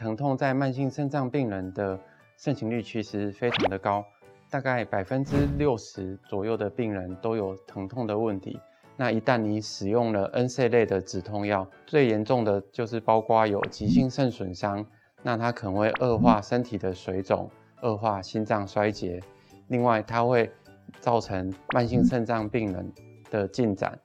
[0.00, 2.00] 疼痛在慢性肾脏病人的
[2.38, 4.02] 盛行率其实非常的高，
[4.48, 8.58] 大概百分之六十左右的病人都有疼痛的问题。
[8.96, 14.86] 那一旦你使用了 N C 类的止痛药，最严重的就是包括有急性肾损伤，
[15.22, 17.50] 那它可能会恶化身体的水肿，
[17.82, 19.22] 恶化心脏衰竭。
[19.68, 20.50] 另外，它会
[20.98, 22.90] 造成慢性肾脏病人
[23.30, 23.98] 的进展。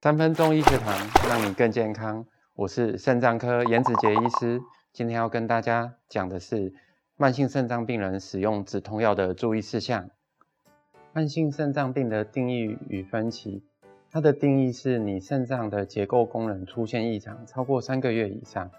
[0.00, 0.94] 三分钟医学堂，
[1.28, 2.24] 让你更健康。
[2.54, 4.60] 我是肾脏科颜子杰医师，
[4.92, 6.72] 今天要跟大家讲的是
[7.16, 10.08] 慢性肾脏病人使用止痛药的注意事项。
[11.12, 13.64] 慢性肾脏病的定义与分期，
[14.12, 18.70] 它的定义是你肾脏的结构功能出现异常超过三个月以上。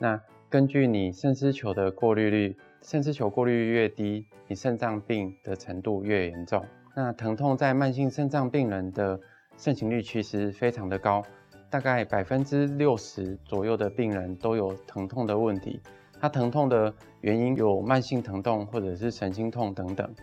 [0.00, 0.20] 那
[0.50, 6.66] 根据你肾丝球的过滤率，肾丝球过滤率越低，你肾脏病的程度越严重。
[6.96, 9.20] 那疼痛在慢性肾脏病人的
[9.56, 11.22] 盛行率其实非常的高，
[11.70, 15.80] 大概百分之六十左右的病人都有疼痛的问题。
[16.20, 20.14] 它疼痛的原因有慢性疼痛或者是神经痛等等，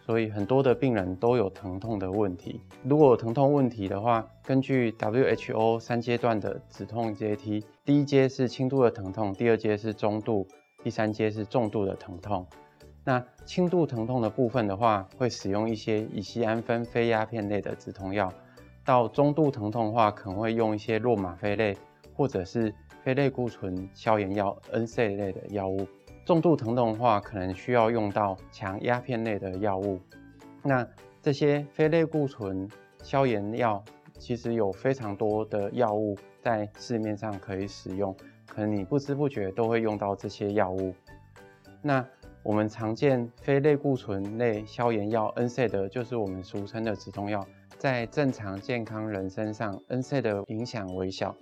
[0.00, 2.60] 所以很多的病人都有疼痛的问题。
[2.82, 10.46] 如果疼痛问题的话，根据 WHO 三阶段的止痛阶梯，第一阶是轻度的疼痛，第二阶是中度，
[10.82, 12.46] 第三阶是重度的疼痛。
[13.04, 18.32] 那轻度疼痛的部分的话，会使用一些乙醯胺酚非鸦片类的止痛药。
[18.84, 21.76] 到中度疼痛的话，可能会用一些洛吗啡类
[22.14, 25.86] 或者是非类固醇消炎药 NSAID 类的药物。
[26.24, 30.00] 重度疼痛的话，可能需要用到强鸦片类的药物。
[30.62, 30.86] 那
[31.20, 32.68] 这些非类固醇
[33.02, 33.82] 消炎药，
[34.18, 38.14] 其实有非常多的药物在市面上可以使用，
[38.46, 40.94] 可能你不知不觉都会用到这些药物。
[41.80, 42.04] 那
[42.44, 47.44] 我们常见非类固醇类消炎药 NSAID，就是我们俗称的止痛药。
[47.78, 51.34] 在正常健康人身上，NSAID 的影响微小，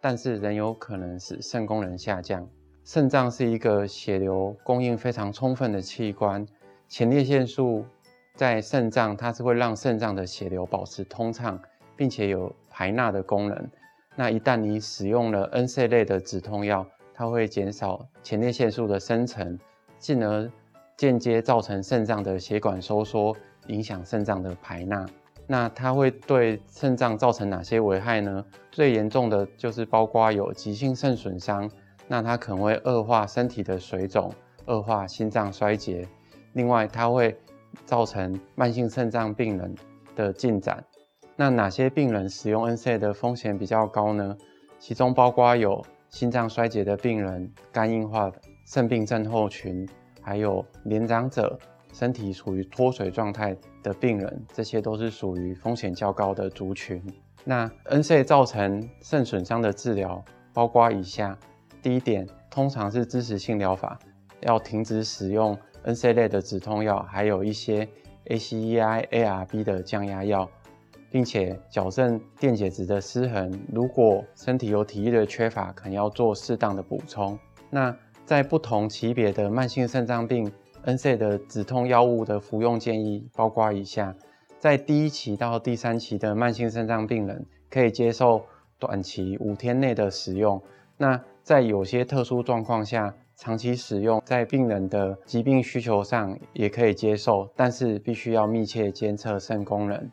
[0.00, 2.46] 但是仍有可能使肾功能下降。
[2.84, 6.46] 肾脏是一个血流供应非常充分的器官，
[6.88, 7.84] 前列腺素
[8.34, 11.60] 在肾脏它是会让肾脏的血流保持通畅，
[11.96, 13.70] 并且有排钠的功能。
[14.14, 19.58] 那一旦你使用了 NSAID 类的止痛药，它会减少前列腺素的生成，
[19.98, 20.50] 进而
[20.96, 23.36] 间接造成肾脏的血管收缩，
[23.66, 25.06] 影响肾脏的排钠。
[25.50, 28.44] 那它会对肾脏造成哪些危害呢？
[28.70, 31.68] 最严重的就是包括有急性肾损伤，
[32.06, 34.30] 那它可能会恶化身体的水肿，
[34.66, 36.06] 恶化心脏衰竭。
[36.52, 37.34] 另外，它会
[37.86, 39.74] 造成慢性肾脏病人
[40.14, 40.84] 的进展。
[41.34, 44.36] 那哪些病人使用 NSA 的风险比较高呢？
[44.78, 48.30] 其中包括有心脏衰竭的病人、肝硬化
[48.66, 49.88] 肾病症候群，
[50.20, 51.58] 还有年长者。
[51.92, 57.02] 身体处于脱水状态的病人，这些都是属于风险较高的族群。
[57.44, 60.22] 那 N C 造成肾损伤的治疗
[60.52, 61.38] 包括以下：
[61.80, 63.98] 第一点，通常是支持性疗法，
[64.40, 67.88] 要停止使用 N C 类的止痛药，还有一些
[68.26, 70.48] ACEI、ARB 的降压药，
[71.10, 73.50] 并且矫正电解质的失衡。
[73.72, 77.38] 如果身体有体液的缺乏，可能要做适当的补充。
[77.70, 80.52] 那在不同级别的慢性肾脏病。
[80.86, 84.14] NSAID 的止痛药物的服用建议包括以下：
[84.58, 88.42] 在第一期到第三期的慢性肾脏病人可以接受
[88.78, 90.62] 短期五天内的使用。
[90.96, 100.10] 那在有些特殊状况下，长期使用在病人的疾病需求上也可以接受，但是必须要密切监测肾功能。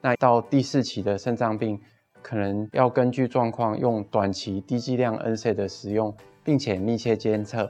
[0.00, 1.80] 那到第四期的肾脏病，
[2.22, 6.14] 可能要根据状况用短期低剂量 NSAID 的使用，
[6.44, 7.68] 并且密切监测。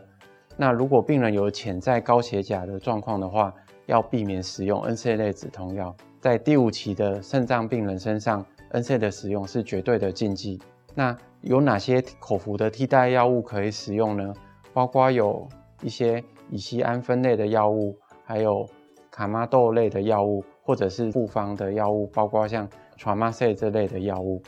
[0.60, 3.54] 那如果病人有潜在高血钾的状况的话，
[3.86, 5.94] 要避免使用 N C 类止痛药。
[6.20, 10.60] 在第五期的肾脏病人身上 N C 的使用是绝对的禁忌。
[10.96, 14.34] 那有哪些口服的替代药物可以使用呢？
[14.74, 15.48] 包括有
[15.80, 18.68] 一些乙酰胺酚类的药物，还有
[19.12, 24.42] 卡玛豆类的药物，或者是复方的药物，包括像 Tramacy 这类的药物。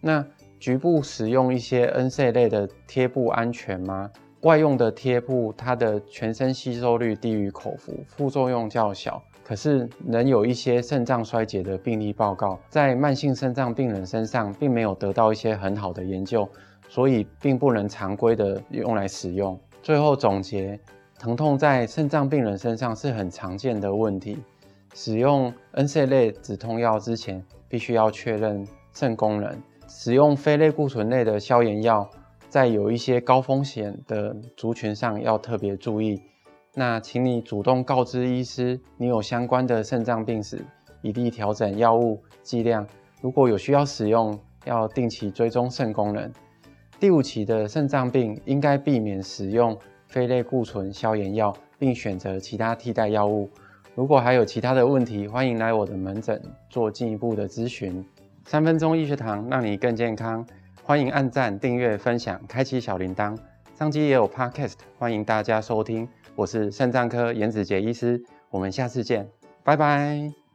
[0.00, 0.24] 那
[0.60, 4.08] 局部使用一些 N C 类的贴布安全吗？
[4.42, 16.48] 外用的贴布，它的全身吸收率低于口服，副作用较小，可是能有一些肾脏衰竭的病例报告，在慢性肾脏病人身上并没有得到一些很好的研究，
[16.88, 19.58] 所以并不能常规的用来使用。
[19.82, 20.78] 最后总结，
[21.18, 24.38] 疼痛在肾脏病人身上是很常见的问题，
[24.94, 29.56] 使用 N C 类止痛药之前，必须要确认肾功能，
[29.88, 32.08] 使用非类固醇类的消炎药。
[32.56, 36.22] 在有一些高风险的族群上要特别注意，
[36.72, 40.64] 那请你主动告知医师你有相关的肾脏病史，
[41.02, 42.86] 以利调整药物剂量。
[43.20, 46.32] 如果有需要使用，要定期追踪肾功能。
[46.98, 53.50] 第五期的肾脏病应该避免使用非类固醇消炎药，并选择其他替代药物。
[53.94, 58.02] 如果还有其他的问题，欢迎来我的门诊做进一步的咨询。
[58.46, 60.46] 三分钟医学堂让你更健康，
[60.86, 63.36] 欢迎按赞、订阅、分享、开启小铃铛。
[63.76, 66.08] 上期也有 Podcast，欢迎大家收听。
[66.36, 69.28] 我是肾脏科颜子杰医师，我们下次见，
[69.64, 70.45] 拜拜。